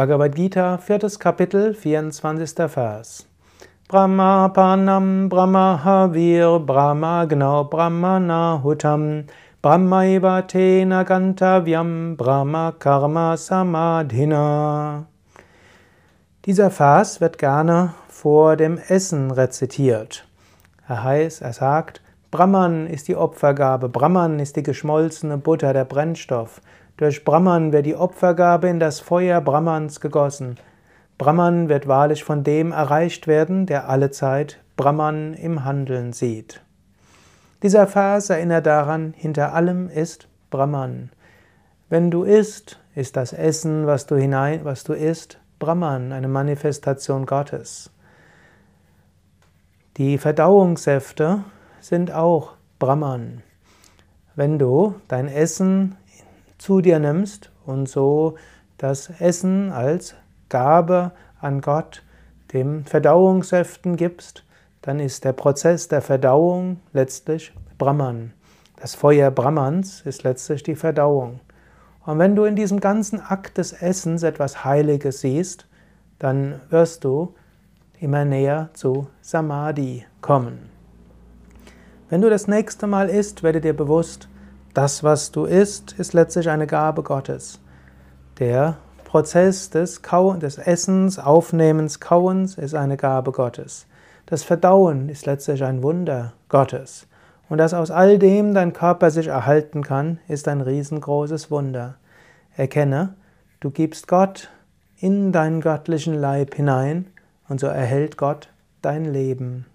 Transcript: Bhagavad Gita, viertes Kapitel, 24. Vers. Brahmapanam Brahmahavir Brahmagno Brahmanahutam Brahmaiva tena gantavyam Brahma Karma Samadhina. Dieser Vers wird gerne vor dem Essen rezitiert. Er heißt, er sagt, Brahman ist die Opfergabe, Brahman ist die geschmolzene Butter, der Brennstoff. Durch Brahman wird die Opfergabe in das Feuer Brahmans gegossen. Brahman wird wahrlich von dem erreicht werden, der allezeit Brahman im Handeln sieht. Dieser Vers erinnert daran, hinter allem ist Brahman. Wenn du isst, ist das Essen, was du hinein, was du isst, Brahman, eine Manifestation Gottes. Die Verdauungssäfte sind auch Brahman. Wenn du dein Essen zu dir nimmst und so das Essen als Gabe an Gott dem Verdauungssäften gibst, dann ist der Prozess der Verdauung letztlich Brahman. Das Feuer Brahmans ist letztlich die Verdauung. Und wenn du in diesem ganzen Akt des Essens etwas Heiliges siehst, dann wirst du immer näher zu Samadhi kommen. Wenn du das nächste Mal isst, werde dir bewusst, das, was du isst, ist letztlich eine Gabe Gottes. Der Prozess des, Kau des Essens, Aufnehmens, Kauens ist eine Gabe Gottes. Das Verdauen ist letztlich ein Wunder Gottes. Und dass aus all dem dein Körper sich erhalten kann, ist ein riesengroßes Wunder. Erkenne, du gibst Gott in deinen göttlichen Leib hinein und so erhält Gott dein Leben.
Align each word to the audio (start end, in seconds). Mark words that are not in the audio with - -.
Bhagavad 0.00 0.34
Gita, 0.34 0.78
viertes 0.78 1.18
Kapitel, 1.18 1.74
24. 1.74 2.74
Vers. 2.74 3.26
Brahmapanam 3.86 5.28
Brahmahavir 5.28 6.58
Brahmagno 6.58 7.68
Brahmanahutam 7.68 9.26
Brahmaiva 9.60 10.40
tena 10.48 11.04
gantavyam 11.04 12.16
Brahma 12.16 12.72
Karma 12.78 13.36
Samadhina. 13.36 15.04
Dieser 16.46 16.70
Vers 16.70 17.20
wird 17.20 17.36
gerne 17.36 17.92
vor 18.08 18.56
dem 18.56 18.78
Essen 18.78 19.30
rezitiert. 19.30 20.26
Er 20.88 21.04
heißt, 21.04 21.42
er 21.42 21.52
sagt, 21.52 22.00
Brahman 22.30 22.86
ist 22.86 23.08
die 23.08 23.16
Opfergabe, 23.16 23.88
Brahman 23.88 24.38
ist 24.38 24.54
die 24.54 24.62
geschmolzene 24.62 25.36
Butter, 25.36 25.72
der 25.72 25.84
Brennstoff. 25.84 26.60
Durch 26.96 27.24
Brahman 27.24 27.72
wird 27.72 27.86
die 27.86 27.96
Opfergabe 27.96 28.68
in 28.68 28.78
das 28.78 29.00
Feuer 29.00 29.40
Brahmans 29.40 30.00
gegossen. 30.00 30.56
Brahman 31.18 31.68
wird 31.68 31.88
wahrlich 31.88 32.22
von 32.22 32.44
dem 32.44 32.70
erreicht 32.70 33.26
werden, 33.26 33.66
der 33.66 33.88
allezeit 33.88 34.60
Brahman 34.76 35.34
im 35.34 35.64
Handeln 35.64 36.12
sieht. 36.12 36.62
Dieser 37.64 37.88
Vers 37.88 38.30
erinnert 38.30 38.64
daran, 38.64 39.12
hinter 39.16 39.52
allem 39.52 39.90
ist 39.90 40.28
Brahman. 40.50 41.10
Wenn 41.88 42.12
du 42.12 42.22
isst, 42.22 42.78
ist 42.94 43.16
das 43.16 43.32
Essen, 43.32 43.88
was 43.88 44.06
du 44.06 44.14
hinein, 44.14 44.60
was 44.62 44.84
du 44.84 44.92
isst, 44.92 45.40
Brahman, 45.58 46.12
eine 46.12 46.28
Manifestation 46.28 47.26
Gottes. 47.26 47.90
Die 49.96 50.16
Verdauungssäfte 50.16 51.44
sind 51.80 52.12
auch 52.12 52.52
Brahman. 52.78 53.42
Wenn 54.36 54.58
du 54.58 54.94
dein 55.08 55.28
Essen 55.28 55.96
zu 56.58 56.80
dir 56.80 56.98
nimmst 56.98 57.50
und 57.66 57.88
so 57.88 58.36
das 58.78 59.10
Essen 59.20 59.72
als 59.72 60.14
Gabe 60.48 61.12
an 61.40 61.60
Gott 61.60 62.02
dem 62.52 62.84
Verdauungssäften 62.84 63.96
gibst, 63.96 64.44
dann 64.82 65.00
ist 65.00 65.24
der 65.24 65.32
Prozess 65.32 65.88
der 65.88 66.02
Verdauung 66.02 66.80
letztlich 66.92 67.52
Brahman. 67.78 68.32
Das 68.76 68.94
Feuer 68.94 69.30
Brahmans 69.30 70.02
ist 70.02 70.22
letztlich 70.22 70.62
die 70.62 70.74
Verdauung. 70.74 71.40
Und 72.06 72.18
wenn 72.18 72.34
du 72.34 72.44
in 72.44 72.56
diesem 72.56 72.80
ganzen 72.80 73.20
Akt 73.20 73.58
des 73.58 73.72
Essens 73.72 74.22
etwas 74.22 74.64
Heiliges 74.64 75.20
siehst, 75.20 75.66
dann 76.18 76.60
wirst 76.70 77.04
du 77.04 77.34
immer 78.00 78.24
näher 78.24 78.70
zu 78.72 79.08
Samadhi 79.20 80.06
kommen. 80.22 80.79
Wenn 82.10 82.22
du 82.22 82.28
das 82.28 82.48
nächste 82.48 82.88
Mal 82.88 83.08
isst, 83.08 83.44
werde 83.44 83.60
dir 83.60 83.72
bewusst, 83.72 84.28
das, 84.74 85.04
was 85.04 85.30
du 85.30 85.44
isst, 85.44 85.92
ist 85.92 86.12
letztlich 86.12 86.50
eine 86.50 86.66
Gabe 86.66 87.04
Gottes. 87.04 87.60
Der 88.40 88.78
Prozess 89.04 89.70
des, 89.70 90.02
Kau 90.02 90.34
des 90.34 90.58
Essens, 90.58 91.20
Aufnehmens, 91.20 92.00
Kauens 92.00 92.58
ist 92.58 92.74
eine 92.74 92.96
Gabe 92.96 93.30
Gottes. 93.30 93.86
Das 94.26 94.42
Verdauen 94.42 95.08
ist 95.08 95.24
letztlich 95.26 95.62
ein 95.62 95.84
Wunder 95.84 96.32
Gottes. 96.48 97.06
Und 97.48 97.58
dass 97.58 97.74
aus 97.74 97.92
all 97.92 98.18
dem 98.18 98.54
dein 98.54 98.72
Körper 98.72 99.12
sich 99.12 99.28
erhalten 99.28 99.84
kann, 99.84 100.18
ist 100.26 100.48
ein 100.48 100.62
riesengroßes 100.62 101.48
Wunder. 101.52 101.94
Erkenne, 102.56 103.14
du 103.60 103.70
gibst 103.70 104.08
Gott 104.08 104.50
in 104.98 105.30
deinen 105.30 105.60
göttlichen 105.60 106.14
Leib 106.14 106.56
hinein 106.56 107.06
und 107.48 107.60
so 107.60 107.68
erhält 107.68 108.16
Gott 108.16 108.48
dein 108.82 109.04
Leben. 109.04 109.66